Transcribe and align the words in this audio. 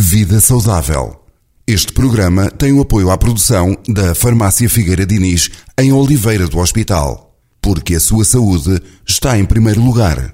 Vida 0.00 0.40
Saudável. 0.40 1.14
Este 1.66 1.92
programa 1.92 2.50
tem 2.50 2.72
o 2.72 2.80
apoio 2.80 3.10
à 3.10 3.18
produção 3.18 3.76
da 3.86 4.14
Farmácia 4.14 4.66
Figueira 4.66 5.04
Diniz 5.04 5.50
em 5.78 5.92
Oliveira 5.92 6.48
do 6.48 6.58
Hospital, 6.58 7.36
porque 7.60 7.96
a 7.96 8.00
sua 8.00 8.24
saúde 8.24 8.80
está 9.06 9.38
em 9.38 9.44
primeiro 9.44 9.82
lugar. 9.82 10.32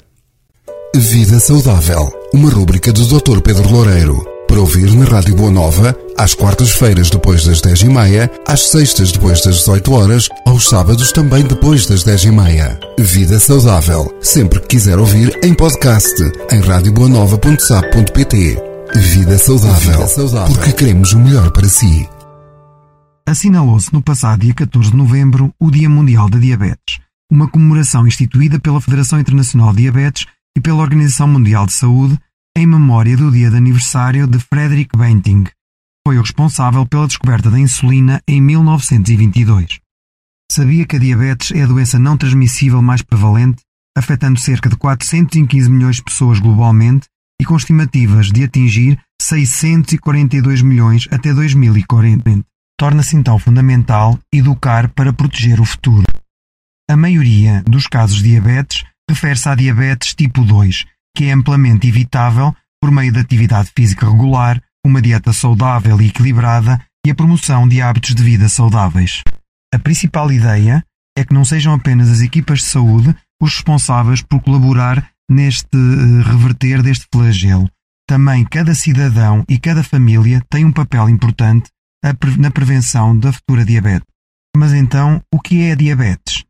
Vida 0.95 1.41
Saudável, 1.41 2.13
uma 2.33 2.49
rúbrica 2.49 2.93
do 2.93 3.05
Dr. 3.07 3.41
Pedro 3.41 3.69
Loureiro, 3.69 4.25
para 4.47 4.61
ouvir 4.61 4.95
na 4.95 5.05
Rádio 5.05 5.35
Boa 5.35 5.51
Nova, 5.51 5.97
às 6.17 6.33
quartas-feiras 6.33 7.11
depois 7.11 7.45
das 7.45 7.61
10h30, 7.61 8.31
às 8.47 8.69
sextas 8.69 9.11
depois 9.11 9.43
das 9.43 9.57
18 9.57 9.93
horas, 9.93 10.29
aos 10.47 10.69
sábados 10.69 11.11
também 11.11 11.43
depois 11.43 11.87
das 11.87 12.05
10h30. 12.05 12.79
Vida 13.01 13.41
Saudável, 13.41 14.17
sempre 14.23 14.61
que 14.61 14.69
quiser 14.69 14.97
ouvir 14.97 15.37
em 15.43 15.53
podcast, 15.53 16.15
em 16.53 16.61
radioboanova.sap.pt. 16.61 18.76
Vida 18.95 19.37
saudável, 19.37 19.93
Vida 19.93 20.07
saudável, 20.07 20.55
porque 20.55 20.73
queremos 20.73 21.13
o 21.13 21.19
melhor 21.19 21.51
para 21.51 21.69
si. 21.69 22.09
Assinalou-se 23.29 23.93
no 23.93 24.01
passado 24.01 24.41
dia 24.41 24.55
14 24.55 24.91
de 24.91 24.97
novembro 24.97 25.53
o 25.61 25.71
Dia 25.71 25.91
Mundial 25.91 26.31
da 26.31 26.39
Diabetes, 26.39 27.01
uma 27.31 27.49
comemoração 27.49 28.07
instituída 28.07 28.61
pela 28.61 28.81
Federação 28.81 29.19
Internacional 29.19 29.73
de 29.73 29.83
Diabetes 29.83 30.27
e 30.57 30.61
pela 30.61 30.83
Organização 30.83 31.27
Mundial 31.27 31.67
de 31.67 31.73
Saúde 31.73 32.19
em 32.57 32.67
memória 32.67 33.17
do 33.17 33.31
dia 33.31 33.51
de 33.51 33.57
aniversário 33.57 34.27
de 34.27 34.39
Frederick 34.39 34.97
Banting. 34.97 35.45
Foi 36.07 36.17
o 36.17 36.23
responsável 36.23 36.87
pela 36.87 37.09
descoberta 37.09 37.51
da 37.51 37.59
insulina 37.59 38.23
em 38.27 38.41
1922. 38.41 39.81
Sabia 40.51 40.87
que 40.87 40.97
a 40.97 41.01
diabetes 41.01 41.51
é 41.51 41.63
a 41.63 41.67
doença 41.67 41.99
não 41.99 42.17
transmissível 42.17 42.81
mais 42.81 43.03
prevalente, 43.03 43.63
afetando 43.99 44.39
cerca 44.39 44.69
de 44.69 44.77
415 44.77 45.69
milhões 45.69 45.97
de 45.97 46.05
pessoas 46.05 46.39
globalmente 46.39 47.09
e 47.41 47.45
com 47.45 47.57
estimativas 47.57 48.31
de 48.31 48.45
atingir 48.45 48.99
642 49.21 50.63
milhões 50.63 51.09
até 51.11 51.33
2040. 51.33 52.45
Torna-se 52.79 53.17
então 53.17 53.39
fundamental 53.39 54.19
educar 54.33 54.89
para 54.91 55.13
proteger 55.13 55.61
o 55.61 55.65
futuro. 55.65 56.05
A 56.89 56.97
maioria 56.97 57.63
dos 57.63 57.87
casos 57.87 58.19
de 58.19 58.31
diabetes 58.31 58.85
refere-se 59.09 59.49
à 59.49 59.55
diabetes 59.55 60.15
tipo 60.15 60.45
2, 60.45 60.85
que 61.17 61.25
é 61.25 61.33
amplamente 61.33 61.89
evitável 61.89 62.55
por 62.81 62.91
meio 62.91 63.13
de 63.13 63.19
atividade 63.19 63.73
física 63.75 64.09
regular, 64.09 64.63
uma 64.85 65.03
dieta 65.03 65.33
saudável 65.33 66.01
e 66.01 66.09
equilibrada 66.09 66.81
e 67.05 67.11
a 67.11 67.15
promoção 67.15 67.67
de 67.67 67.81
hábitos 67.81 68.15
de 68.15 68.23
vida 68.23 68.49
saudáveis. 68.49 69.23
A 69.75 69.79
principal 69.79 70.31
ideia 70.31 70.85
é 71.17 71.25
que 71.25 71.35
não 71.35 71.45
sejam 71.45 71.73
apenas 71.73 72.11
as 72.11 72.21
equipas 72.21 72.61
de 72.61 72.67
saúde 72.67 73.17
os 73.41 73.55
responsáveis 73.55 74.23
por 74.23 74.41
colaborar 74.41 75.11
neste 75.31 75.77
uh, 75.77 76.23
reverter 76.23 76.83
deste 76.83 77.07
flagelo. 77.13 77.69
Também 78.09 78.45
cada 78.45 78.75
cidadão 78.75 79.45
e 79.49 79.59
cada 79.59 79.83
família 79.83 80.43
tem 80.49 80.65
um 80.65 80.73
papel 80.73 81.09
importante 81.09 81.71
na 82.39 82.51
prevenção 82.51 83.19
da 83.19 83.33
futura 83.33 83.65
diabetes. 83.65 84.07
Mas 84.57 84.73
então, 84.73 85.21
o 85.33 85.41
que 85.41 85.63
é 85.63 85.73
a 85.73 85.75
diabetes? 85.75 86.45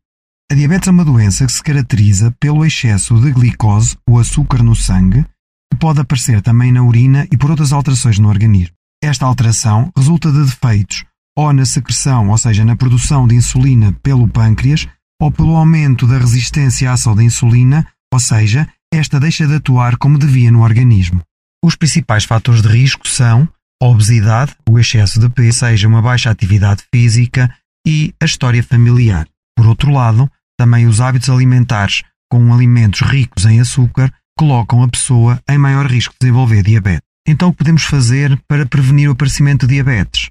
A 0.51 0.55
diabetes 0.55 0.87
é 0.87 0.91
uma 0.91 1.03
doença 1.03 1.45
que 1.45 1.51
se 1.51 1.63
caracteriza 1.63 2.33
pelo 2.39 2.63
excesso 2.63 3.19
de 3.19 3.31
glicose, 3.31 3.97
o 4.07 4.19
açúcar 4.19 4.63
no 4.63 4.75
sangue, 4.75 5.25
que 5.71 5.79
pode 5.79 5.99
aparecer 5.99 6.41
também 6.41 6.71
na 6.71 6.83
urina 6.83 7.27
e 7.31 7.37
por 7.37 7.49
outras 7.49 7.73
alterações 7.73 8.19
no 8.19 8.29
organismo. 8.29 8.73
Esta 9.03 9.25
alteração 9.25 9.91
resulta 9.95 10.31
de 10.31 10.45
defeitos 10.45 11.03
ou 11.37 11.53
na 11.53 11.65
secreção, 11.65 12.29
ou 12.29 12.37
seja, 12.37 12.65
na 12.65 12.75
produção 12.75 13.27
de 13.27 13.35
insulina 13.35 13.91
pelo 14.01 14.27
pâncreas, 14.27 14.87
ou 15.21 15.31
pelo 15.31 15.55
aumento 15.55 16.07
da 16.07 16.17
resistência 16.17 16.89
à 16.89 16.93
ação 16.93 17.15
da 17.15 17.23
insulina 17.23 17.85
ou 18.13 18.19
seja, 18.19 18.67
esta 18.93 19.19
deixa 19.19 19.47
de 19.47 19.55
atuar 19.55 19.97
como 19.97 20.17
devia 20.17 20.51
no 20.51 20.61
organismo. 20.61 21.21
Os 21.63 21.75
principais 21.75 22.23
fatores 22.23 22.61
de 22.61 22.67
risco 22.67 23.07
são 23.07 23.47
a 23.81 23.85
obesidade, 23.85 24.55
o 24.67 24.79
excesso 24.79 25.19
de 25.19 25.29
peso, 25.29 25.59
seja 25.59 25.87
uma 25.87 26.01
baixa 26.01 26.31
atividade 26.31 26.83
física 26.93 27.53
e 27.85 28.13
a 28.21 28.25
história 28.25 28.63
familiar. 28.63 29.27
Por 29.55 29.67
outro 29.67 29.91
lado, 29.91 30.29
também 30.57 30.87
os 30.87 30.99
hábitos 30.99 31.29
alimentares 31.29 32.03
com 32.29 32.53
alimentos 32.53 33.01
ricos 33.01 33.45
em 33.45 33.59
açúcar 33.59 34.11
colocam 34.37 34.83
a 34.83 34.87
pessoa 34.87 35.41
em 35.49 35.57
maior 35.57 35.85
risco 35.85 36.13
de 36.13 36.19
desenvolver 36.21 36.63
diabetes. 36.63 37.07
Então, 37.27 37.49
o 37.49 37.51
que 37.51 37.57
podemos 37.57 37.83
fazer 37.83 38.39
para 38.47 38.65
prevenir 38.65 39.09
o 39.09 39.11
aparecimento 39.11 39.67
de 39.67 39.73
diabetes? 39.73 40.29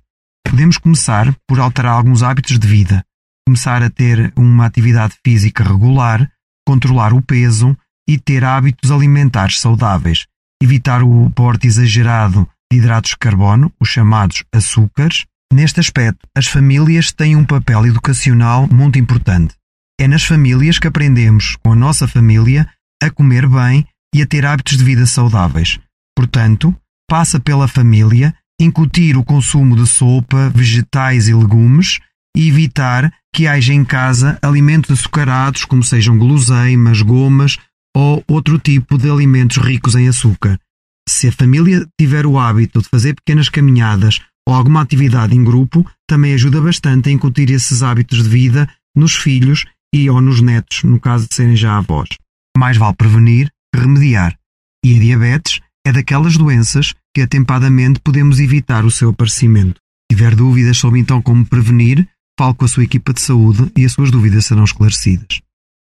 Podemos 0.48 0.78
começar 0.78 1.34
por 1.46 1.60
alterar 1.60 1.92
alguns 1.92 2.22
hábitos 2.22 2.58
de 2.58 2.66
vida, 2.66 3.04
começar 3.46 3.82
a 3.82 3.90
ter 3.90 4.32
uma 4.36 4.64
atividade 4.64 5.14
física 5.24 5.62
regular, 5.62 6.30
controlar 6.66 7.12
o 7.12 7.22
peso 7.22 7.76
e 8.08 8.18
ter 8.18 8.44
hábitos 8.44 8.90
alimentares 8.90 9.60
saudáveis, 9.60 10.26
evitar 10.62 11.02
o 11.02 11.30
porte 11.30 11.66
exagerado 11.66 12.48
de 12.70 12.78
hidratos 12.78 13.10
de 13.10 13.18
carbono, 13.18 13.72
os 13.80 13.88
chamados 13.88 14.42
açúcares. 14.52 15.24
Neste 15.52 15.80
aspecto, 15.80 16.26
as 16.36 16.46
famílias 16.46 17.12
têm 17.12 17.36
um 17.36 17.44
papel 17.44 17.86
educacional 17.86 18.68
muito 18.70 18.98
importante. 18.98 19.54
É 19.98 20.08
nas 20.08 20.24
famílias 20.24 20.78
que 20.78 20.88
aprendemos, 20.88 21.56
com 21.64 21.72
a 21.72 21.76
nossa 21.76 22.06
família, 22.06 22.68
a 23.02 23.10
comer 23.10 23.48
bem 23.48 23.86
e 24.14 24.20
a 24.20 24.26
ter 24.26 24.44
hábitos 24.44 24.76
de 24.76 24.84
vida 24.84 25.06
saudáveis. 25.06 25.78
Portanto, 26.16 26.74
passa 27.08 27.38
pela 27.38 27.68
família 27.68 28.34
incutir 28.60 29.16
o 29.16 29.24
consumo 29.24 29.76
de 29.76 29.86
sopa, 29.86 30.50
vegetais 30.50 31.28
e 31.28 31.34
legumes 31.34 31.98
e 32.36 32.48
evitar 32.48 33.10
que 33.34 33.46
haja 33.46 33.72
em 33.72 33.84
casa 33.84 34.38
alimentos 34.42 34.90
açucarados, 34.90 35.64
como 35.64 35.82
sejam 35.82 36.18
guloseimas, 36.18 37.00
gomas 37.00 37.58
ou 37.96 38.22
outro 38.28 38.58
tipo 38.58 38.98
de 38.98 39.10
alimentos 39.10 39.56
ricos 39.56 39.94
em 39.94 40.06
açúcar. 40.06 40.60
Se 41.08 41.28
a 41.28 41.32
família 41.32 41.86
tiver 41.98 42.26
o 42.26 42.38
hábito 42.38 42.82
de 42.82 42.88
fazer 42.88 43.14
pequenas 43.14 43.48
caminhadas 43.48 44.20
ou 44.46 44.54
alguma 44.54 44.82
atividade 44.82 45.34
em 45.34 45.42
grupo, 45.42 45.88
também 46.06 46.34
ajuda 46.34 46.60
bastante 46.60 47.08
a 47.08 47.12
incutir 47.12 47.50
esses 47.50 47.82
hábitos 47.82 48.22
de 48.22 48.28
vida 48.28 48.68
nos 48.94 49.14
filhos 49.14 49.64
e 49.94 50.10
ou 50.10 50.20
nos 50.20 50.40
netos, 50.40 50.84
no 50.84 51.00
caso 51.00 51.28
de 51.28 51.34
serem 51.34 51.56
já 51.56 51.78
avós. 51.78 52.08
Mais 52.56 52.76
vale 52.76 52.94
prevenir 52.96 53.50
que 53.74 53.80
remediar. 53.80 54.36
E 54.84 54.96
a 54.96 54.98
diabetes 54.98 55.60
é 55.86 55.92
daquelas 55.92 56.36
doenças 56.36 56.94
que 57.14 57.22
atempadamente 57.22 58.00
podemos 58.00 58.40
evitar 58.40 58.84
o 58.84 58.90
seu 58.90 59.10
aparecimento. 59.10 59.80
Se 60.10 60.16
tiver 60.16 60.34
dúvidas 60.34 60.76
sobre 60.76 61.00
então 61.00 61.22
como 61.22 61.46
prevenir, 61.46 62.06
fale 62.38 62.54
com 62.54 62.64
a 62.64 62.68
sua 62.68 62.84
equipa 62.84 63.12
de 63.12 63.20
saúde 63.20 63.70
e 63.76 63.84
as 63.84 63.92
suas 63.92 64.10
dúvidas 64.10 64.46
serão 64.46 64.64
esclarecidas. 64.64 65.40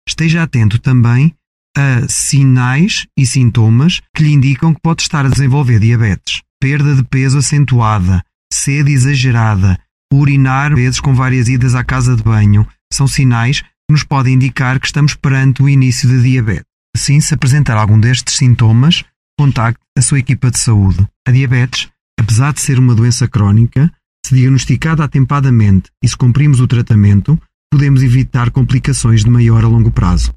Esteja 0.07 0.43
atento 0.43 0.79
também 0.79 1.33
a 1.75 2.07
sinais 2.07 3.05
e 3.15 3.25
sintomas 3.25 4.01
que 4.15 4.23
lhe 4.23 4.33
indicam 4.33 4.73
que 4.73 4.81
pode 4.81 5.01
estar 5.03 5.25
a 5.25 5.29
desenvolver 5.29 5.79
diabetes. 5.79 6.41
Perda 6.59 6.95
de 6.95 7.03
peso 7.03 7.37
acentuada, 7.37 8.23
sede 8.51 8.91
exagerada, 8.91 9.79
urinar 10.11 10.73
vezes 10.73 10.99
com 10.99 11.13
várias 11.13 11.47
idas 11.47 11.75
à 11.75 11.83
casa 11.83 12.15
de 12.15 12.23
banho, 12.23 12.67
são 12.91 13.07
sinais 13.07 13.61
que 13.61 13.91
nos 13.91 14.03
podem 14.03 14.33
indicar 14.33 14.79
que 14.79 14.87
estamos 14.87 15.13
perante 15.13 15.61
o 15.61 15.69
início 15.69 16.09
de 16.09 16.21
diabetes. 16.21 16.65
Assim, 16.95 17.19
se 17.21 17.33
apresentar 17.33 17.77
algum 17.77 17.99
destes 17.99 18.35
sintomas, 18.35 19.03
contacte 19.37 19.79
a 19.95 20.01
sua 20.01 20.19
equipa 20.19 20.49
de 20.49 20.59
saúde. 20.59 21.07
A 21.27 21.31
diabetes, 21.31 21.89
apesar 22.19 22.53
de 22.53 22.61
ser 22.61 22.79
uma 22.79 22.95
doença 22.95 23.27
crónica, 23.27 23.91
se 24.27 24.35
diagnosticada 24.35 25.03
atempadamente 25.03 25.89
e 26.03 26.07
se 26.07 26.17
cumprimos 26.17 26.59
o 26.59 26.67
tratamento, 26.67 27.39
podemos 27.71 28.03
evitar 28.03 28.51
complicações 28.51 29.23
de 29.23 29.29
maior 29.29 29.63
a 29.63 29.67
longo 29.67 29.91
prazo. 29.91 30.33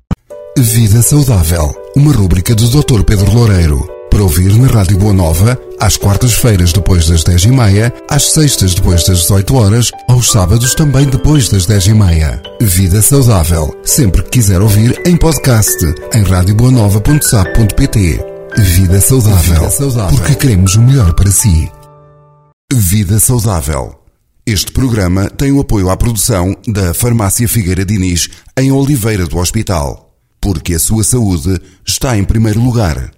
Vida 0.56 1.02
Saudável, 1.02 1.74
uma 1.96 2.12
rúbrica 2.12 2.54
do 2.54 2.68
Dr. 2.68 3.02
Pedro 3.02 3.32
Loureiro. 3.32 3.88
Para 4.10 4.22
ouvir 4.22 4.52
na 4.56 4.66
Rádio 4.66 4.98
Boa 4.98 5.12
Nova, 5.12 5.58
às 5.80 5.96
quartas-feiras 5.96 6.72
depois 6.72 7.08
das 7.08 7.22
10h30, 7.24 7.92
às 8.08 8.32
sextas 8.32 8.74
depois 8.74 9.04
das 9.04 9.20
18 9.20 9.54
horas, 9.54 9.90
aos 10.08 10.30
sábados 10.30 10.74
também 10.74 11.06
depois 11.06 11.48
das 11.48 11.66
10h30. 11.66 12.42
Vida 12.60 13.00
Saudável, 13.00 13.74
sempre 13.84 14.22
que 14.24 14.30
quiser 14.30 14.60
ouvir 14.60 15.00
em 15.06 15.16
podcast, 15.16 15.78
em 16.12 16.22
radioboanova.sap.pt. 16.22 18.20
Vida 18.58 19.00
Saudável, 19.00 19.54
Vida 19.54 19.70
Saudável, 19.70 20.18
porque 20.18 20.34
queremos 20.34 20.74
o 20.74 20.82
melhor 20.82 21.12
para 21.14 21.30
si. 21.30 21.70
Vida 22.72 23.18
Saudável. 23.18 24.00
Este 24.46 24.70
programa 24.70 25.28
tem 25.28 25.50
o 25.50 25.60
apoio 25.60 25.90
à 25.90 25.96
produção 25.96 26.56
da 26.68 26.94
Farmácia 26.94 27.48
Figueira 27.48 27.84
Diniz 27.84 28.28
em 28.56 28.70
Oliveira 28.70 29.26
do 29.26 29.38
Hospital, 29.38 30.14
porque 30.40 30.74
a 30.74 30.78
sua 30.78 31.02
saúde 31.02 31.60
está 31.84 32.16
em 32.16 32.22
primeiro 32.22 32.60
lugar. 32.60 33.10